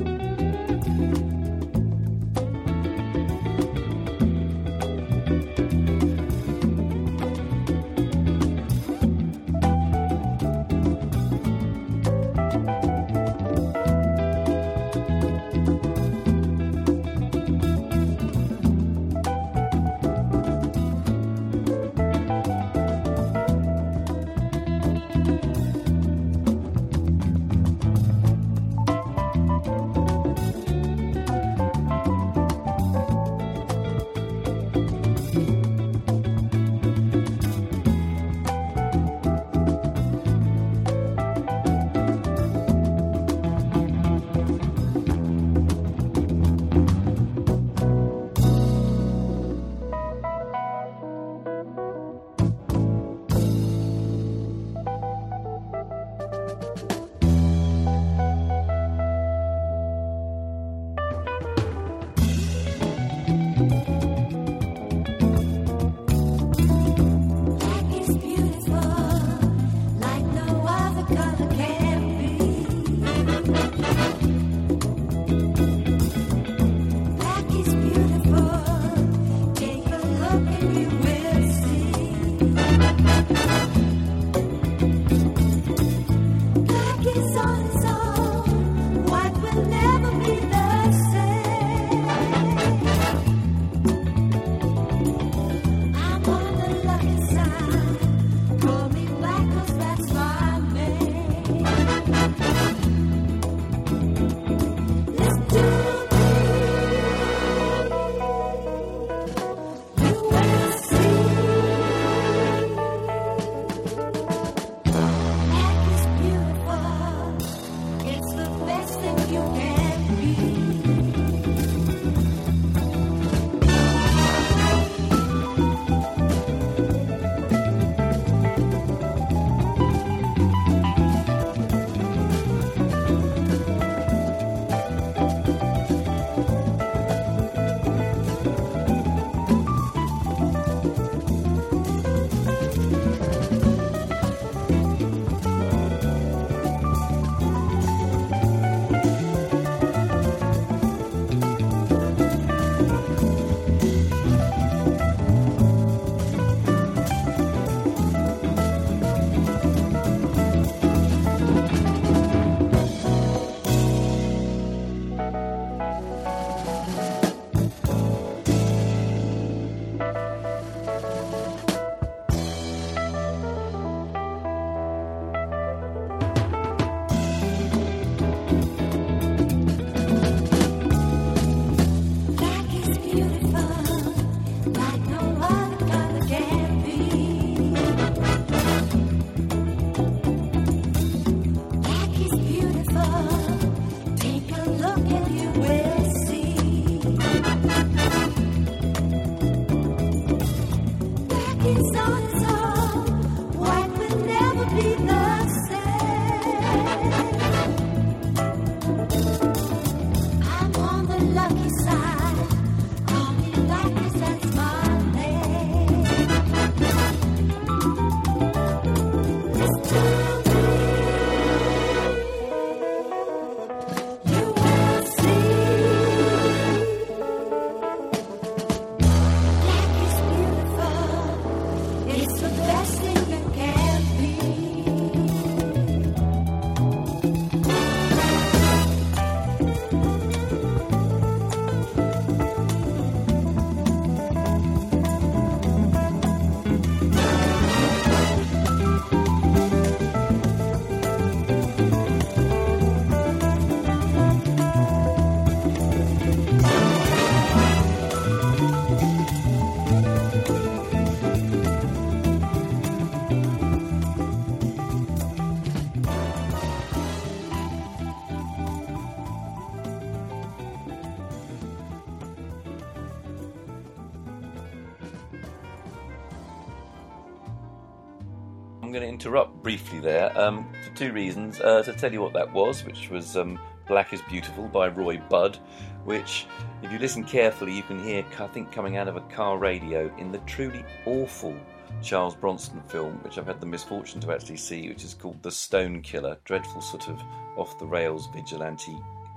Briefly 279.65 279.99
there 279.99 280.31
um, 280.39 280.63
for 280.83 280.95
two 280.95 281.11
reasons. 281.11 281.59
Uh, 281.59 281.81
to 281.81 281.91
tell 281.91 282.13
you 282.13 282.21
what 282.21 282.33
that 282.33 282.53
was, 282.53 282.85
which 282.85 283.09
was 283.09 283.35
um, 283.35 283.57
Black 283.87 284.13
is 284.13 284.21
Beautiful 284.29 284.67
by 284.67 284.89
Roy 284.89 285.17
Budd, 285.27 285.57
which, 286.03 286.45
if 286.83 286.91
you 286.91 286.99
listen 286.99 287.23
carefully, 287.23 287.73
you 287.73 287.81
can 287.81 287.97
hear, 287.97 288.23
I 288.39 288.45
think, 288.45 288.71
coming 288.71 288.97
out 288.97 289.07
of 289.07 289.15
a 289.15 289.21
car 289.21 289.57
radio 289.57 290.15
in 290.19 290.31
the 290.31 290.37
truly 290.45 290.85
awful 291.07 291.55
Charles 292.03 292.35
Bronson 292.35 292.79
film, 292.89 293.13
which 293.23 293.39
I've 293.39 293.47
had 293.47 293.59
the 293.59 293.65
misfortune 293.65 294.21
to 294.21 294.31
actually 294.31 294.57
see, 294.57 294.87
which 294.87 295.03
is 295.03 295.15
called 295.15 295.41
The 295.41 295.49
Stone 295.49 296.03
Killer. 296.03 296.37
Dreadful 296.45 296.81
sort 296.81 297.09
of 297.09 297.19
off 297.57 297.79
the 297.79 297.87
rails 297.87 298.27
vigilante 298.27 298.95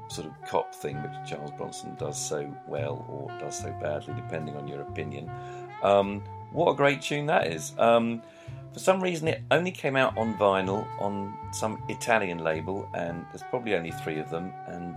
sort 0.09 0.27
of 0.27 0.35
cop 0.47 0.75
thing, 0.75 1.03
which 1.03 1.31
Charles 1.31 1.53
Bronson 1.53 1.95
does 1.95 2.23
so 2.23 2.55
well 2.67 3.03
or 3.09 3.31
does 3.39 3.59
so 3.59 3.73
badly, 3.81 4.13
depending 4.13 4.57
on 4.57 4.69
your 4.69 4.83
opinion. 4.83 5.31
Um, 5.83 6.23
what 6.53 6.71
a 6.71 6.75
great 6.75 7.01
tune 7.01 7.25
that 7.27 7.47
is. 7.47 7.73
Um, 7.79 8.21
for 8.79 8.85
some 8.85 9.03
reason, 9.03 9.27
it 9.27 9.43
only 9.51 9.73
came 9.73 9.97
out 9.97 10.17
on 10.17 10.35
vinyl 10.35 10.87
on 11.01 11.37
some 11.51 11.83
Italian 11.89 12.39
label, 12.39 12.89
and 12.95 13.27
there's 13.33 13.43
probably 13.51 13.75
only 13.75 13.91
three 13.91 14.21
of 14.21 14.31
them. 14.31 14.53
And 14.69 14.97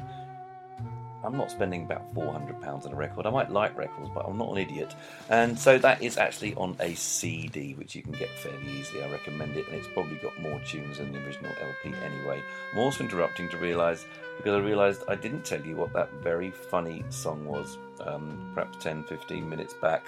I'm 1.23 1.35
not 1.35 1.49
spending 1.49 1.83
about 1.83 2.13
£400 2.13 2.85
on 2.85 2.93
a 2.93 2.95
record. 2.95 3.25
I 3.25 3.31
might 3.31 3.49
like 3.49 3.75
records, 3.75 4.09
but 4.13 4.25
I'm 4.27 4.37
not 4.37 4.51
an 4.51 4.59
idiot. 4.59 4.93
And 5.29 5.57
so 5.57 5.79
that 5.79 5.99
is 5.99 6.17
actually 6.17 6.53
on 6.55 6.75
a 6.79 6.93
CD, 6.93 7.73
which 7.73 7.95
you 7.95 8.03
can 8.03 8.11
get 8.11 8.29
fairly 8.29 8.67
easily. 8.69 9.03
I 9.03 9.09
recommend 9.09 9.57
it, 9.57 9.67
and 9.67 9.75
it's 9.75 9.87
probably 9.95 10.17
got 10.17 10.39
more 10.39 10.59
tunes 10.59 10.99
than 10.99 11.11
the 11.11 11.25
original 11.25 11.51
LP 11.59 11.95
anyway. 12.05 12.43
I'm 12.73 12.79
also 12.79 13.03
interrupting 13.03 13.49
to 13.49 13.57
realise, 13.57 14.05
because 14.37 14.53
I 14.53 14.63
realised 14.63 15.03
I 15.07 15.15
didn't 15.15 15.43
tell 15.43 15.61
you 15.61 15.75
what 15.75 15.91
that 15.93 16.11
very 16.21 16.51
funny 16.51 17.03
song 17.09 17.45
was, 17.45 17.79
um, 18.01 18.51
perhaps 18.53 18.77
10, 18.83 19.05
15 19.05 19.49
minutes 19.49 19.73
back. 19.81 20.03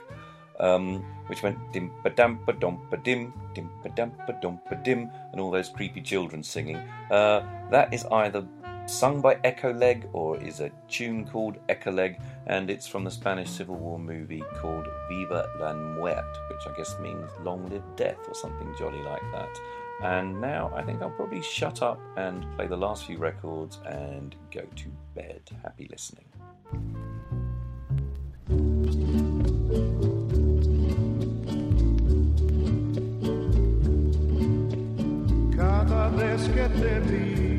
Um, 0.59 1.03
which 1.27 1.41
went 1.41 1.57
dim 1.71 1.91
ba 2.03 2.09
dum 2.11 2.39
ba 2.45 2.53
dum 2.53 2.85
ba 2.89 2.97
dim, 2.97 3.33
dim 3.55 3.69
ba 3.81 3.89
dum 3.89 4.11
ba 4.27 4.37
dum 4.41 4.59
ba 4.69 4.75
dim, 4.75 5.09
and 5.31 5.41
all 5.41 5.49
those 5.49 5.69
creepy 5.69 6.01
children 6.01 6.43
singing. 6.43 6.77
Uh, 7.09 7.41
that 7.71 7.93
is 7.93 8.05
either 8.05 8.45
sung 8.85 9.21
by 9.21 9.37
Echo 9.43 9.73
Leg 9.73 10.07
or 10.13 10.37
is 10.37 10.59
a 10.59 10.69
tune 10.87 11.25
called 11.25 11.57
Echo 11.69 11.91
Leg, 11.91 12.19
and 12.47 12.69
it's 12.69 12.87
from 12.87 13.03
the 13.03 13.11
Spanish 13.11 13.49
Civil 13.49 13.75
War 13.75 13.97
movie 13.97 14.43
called 14.57 14.87
Viva 15.09 15.49
la 15.59 15.73
Muerte, 15.73 16.39
which 16.49 16.67
I 16.67 16.77
guess 16.77 16.99
means 16.99 17.31
long 17.43 17.67
live 17.69 17.83
death 17.95 18.19
or 18.27 18.35
something 18.35 18.73
jolly 18.77 19.01
like 19.01 19.23
that. 19.31 19.49
And 20.03 20.41
now 20.41 20.71
I 20.75 20.83
think 20.83 21.01
I'll 21.01 21.11
probably 21.11 21.41
shut 21.41 21.81
up 21.81 21.99
and 22.17 22.45
play 22.55 22.67
the 22.67 22.77
last 22.77 23.05
few 23.05 23.17
records 23.17 23.79
and 23.85 24.35
go 24.51 24.61
to 24.61 24.91
bed. 25.15 25.41
Happy 25.63 25.87
listening. 25.89 26.25
Te 36.69 36.99
miro. 36.99 37.52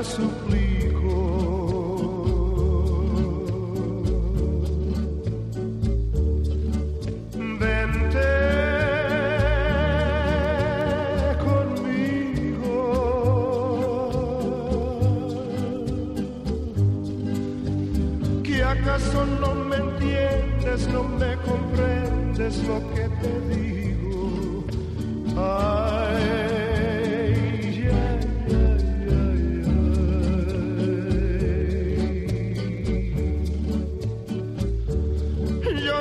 Niña, 0.00 0.39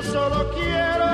Solo 0.02 0.50
quiero 0.56 1.10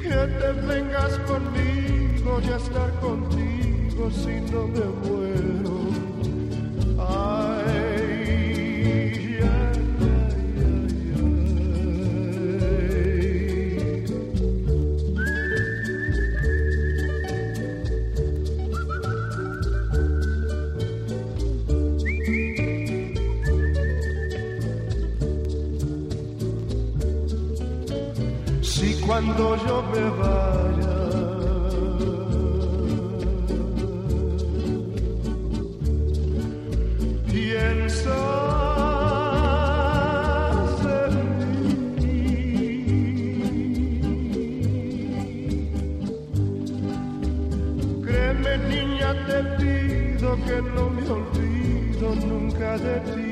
que 0.00 0.08
te 0.08 0.52
vengas 0.66 1.18
conmigo 1.26 2.40
y 2.40 2.48
estar 2.48 3.00
contigo 3.00 4.10
si 4.10 4.40
no 4.52 4.68
me 4.68 4.84
muero. 5.08 5.91
Cuando 29.34 29.56
yo 29.66 29.82
me 29.92 30.04
vaya 30.18 30.96
piensas 37.26 38.12
en 41.08 41.16
mí. 41.96 42.18
Créeme 48.04 48.52
niña, 48.68 49.10
te 49.26 49.38
pido 49.56 50.28
que 50.44 50.56
no 50.74 50.84
me 50.90 51.04
olvido 51.08 52.06
nunca 52.26 52.70
de 52.78 52.96
ti. 53.00 53.31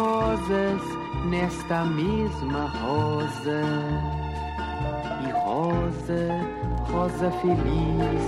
rosas 0.00 0.82
nesta 1.26 1.84
mesma 1.84 2.66
rosa. 2.80 3.62
E 5.26 5.30
rosa, 5.44 6.28
rosa 6.90 7.30
feliz, 7.42 8.22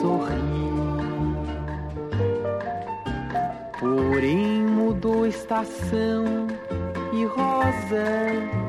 sorri. 0.00 0.62
Porém 3.80 4.62
mudou 4.62 5.26
estação 5.26 6.46
e 7.12 7.24
rosa 7.24 8.62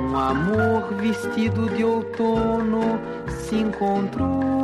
um 0.00 0.16
amor 0.16 0.94
vestido 0.94 1.68
de 1.70 1.84
outono 1.84 3.00
se 3.28 3.56
encontrou. 3.56 4.63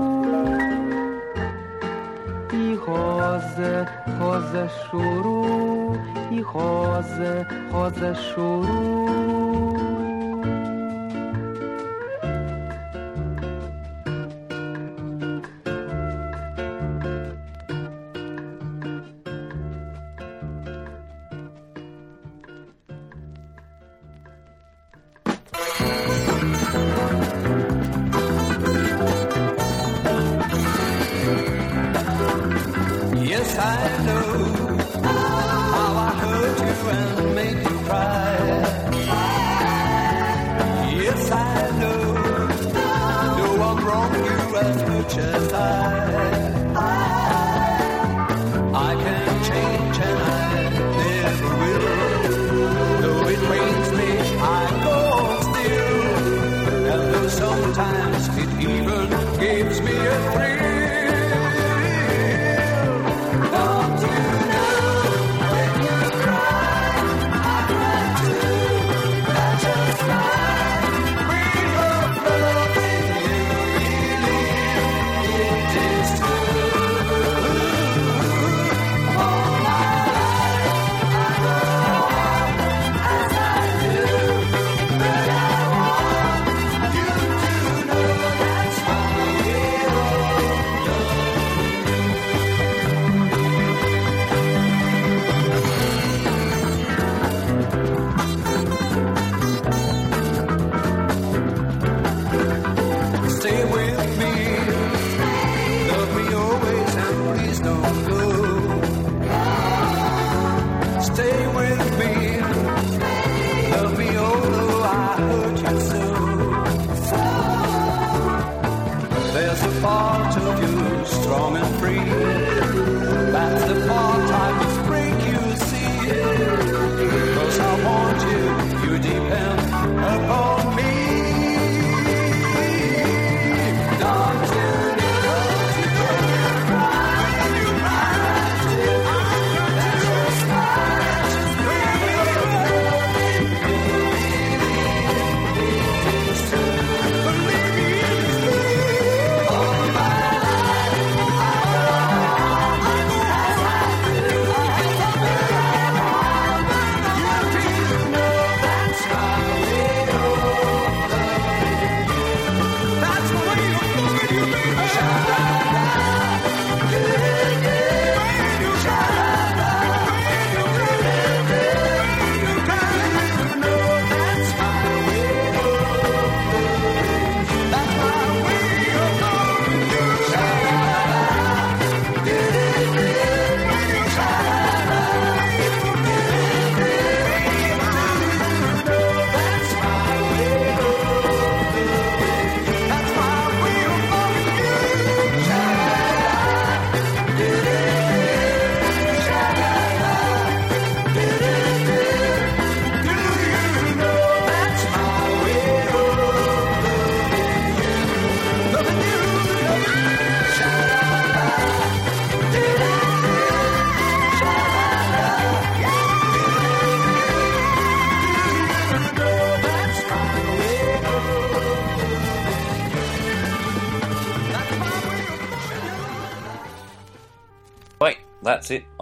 rosa, 3.60 3.86
rosa 4.18 4.68
chorou, 4.68 5.92
e 6.30 6.40
rosa, 6.40 7.46
rosa 7.70 8.14
chorou. 8.14 9.69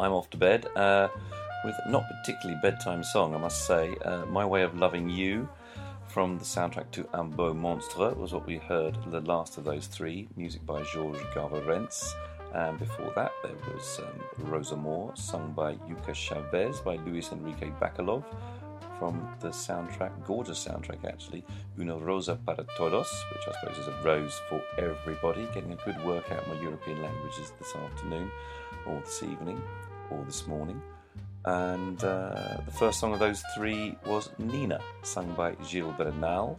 I'm 0.09 0.15
off 0.15 0.31
to 0.31 0.39
bed 0.39 0.67
uh, 0.75 1.09
with 1.67 1.75
not 1.87 2.09
particularly 2.09 2.59
bedtime 2.63 3.05
song, 3.05 3.35
I 3.35 3.39
must 3.39 3.67
say. 3.67 3.95
Uh, 4.03 4.25
My 4.25 4.43
Way 4.43 4.63
of 4.63 4.75
Loving 4.79 5.11
You 5.11 5.47
from 6.07 6.39
the 6.39 6.45
soundtrack 6.45 6.91
to 6.93 7.07
Un 7.13 7.29
Beau 7.29 7.53
Monstre 7.53 8.15
was 8.15 8.33
what 8.33 8.47
we 8.47 8.57
heard, 8.57 8.97
the 9.11 9.21
last 9.21 9.59
of 9.59 9.65
those 9.65 9.87
three, 9.87 10.27
music 10.35 10.65
by 10.65 10.83
Georges 10.83 11.21
Garvarentz. 11.35 12.15
And 12.55 12.79
before 12.79 13.13
that, 13.17 13.33
there 13.43 13.53
was 13.71 14.01
um, 14.01 14.49
Rosa 14.51 14.77
Moore, 14.77 15.13
sung 15.15 15.53
by 15.53 15.75
Juca 15.75 16.15
Chaves 16.15 16.83
by 16.83 16.97
Luis 16.97 17.31
Enrique 17.31 17.71
Bacalov 17.79 18.25
from 18.99 19.29
the 19.41 19.49
soundtrack, 19.49 20.25
gorgeous 20.27 20.67
soundtrack 20.67 21.05
actually, 21.05 21.45
Una 21.79 21.99
Rosa 21.99 22.37
para 22.47 22.65
Todos, 22.79 23.13
which 23.35 23.47
I 23.47 23.61
suppose 23.61 23.79
is 23.79 23.89
a 23.89 24.03
rose 24.03 24.41
for 24.49 24.63
everybody. 24.79 25.47
Getting 25.53 25.73
a 25.73 25.85
good 25.85 26.03
workout 26.03 26.47
in 26.47 26.55
my 26.55 26.63
European 26.63 27.03
languages 27.03 27.53
this 27.59 27.77
afternoon 27.77 28.31
or 28.87 29.01
this 29.01 29.23
evening 29.23 29.61
or 30.11 30.25
this 30.25 30.47
morning. 30.47 30.81
And 31.45 32.03
uh, 32.05 32.59
the 32.65 32.73
first 32.73 33.01
song 33.01 33.13
of 33.13 33.19
those 33.19 33.43
three 33.55 33.97
was 34.05 34.31
Nina, 34.39 34.81
sung 35.03 35.33
by 35.35 35.55
Gil 35.69 35.93
Bernal 35.93 36.59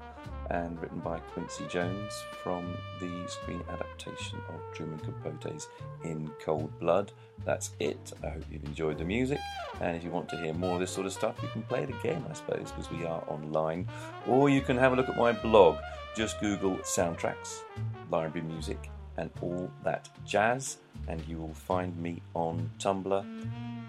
and 0.50 0.82
written 0.82 1.00
by 1.00 1.20
Quincy 1.20 1.66
Jones 1.68 2.12
from 2.44 2.76
the 3.00 3.28
screen 3.28 3.64
adaptation 3.70 4.40
of 4.50 4.60
Truman 4.74 5.00
Capote's 5.00 5.68
In 6.04 6.32
Cold 6.44 6.78
Blood. 6.80 7.12
That's 7.46 7.72
it. 7.80 8.14
I 8.24 8.30
hope 8.30 8.44
you've 8.52 8.64
enjoyed 8.64 8.98
the 8.98 9.06
music. 9.06 9.40
And 9.80 9.96
if 9.96 10.04
you 10.04 10.10
want 10.10 10.28
to 10.30 10.38
hear 10.38 10.54
more 10.54 10.74
of 10.74 10.80
this 10.80 10.92
sort 10.92 11.06
of 11.06 11.14
stuff, 11.14 11.36
you 11.44 11.50
can 11.50 11.62
play 11.64 11.84
it 11.84 11.90
again, 11.90 12.26
I 12.30 12.34
suppose, 12.34 12.72
because 12.72 12.90
we 12.90 13.06
are 13.06 13.24
online. 13.28 13.88
Or 14.28 14.50
you 14.50 14.62
can 14.62 14.78
have 14.78 14.94
a 14.94 14.96
look 14.96 15.10
at 15.10 15.18
my 15.18 15.32
blog. 15.32 15.78
Just 16.16 16.40
Google 16.40 16.76
soundtracks, 16.78 17.62
library 18.10 18.46
music, 18.48 18.90
and 19.18 19.30
all 19.42 19.70
that 19.84 20.10
jazz, 20.26 20.78
and 21.10 21.26
you 21.28 21.38
will 21.38 21.54
find 21.54 21.98
me 21.98 22.22
on 22.34 22.70
Tumblr. 22.80 23.26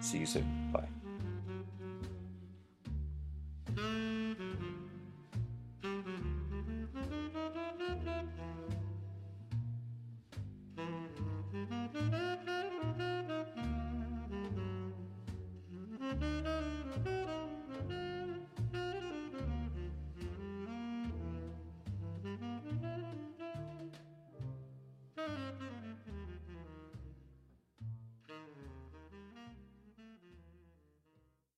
See 0.00 0.18
you 0.18 0.26
soon. 0.26 0.70
Bye. 0.72 0.99